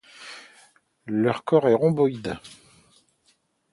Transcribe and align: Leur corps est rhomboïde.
Leur 1.05 1.43
corps 1.43 1.67
est 1.69 1.75
rhomboïde. 1.75 2.39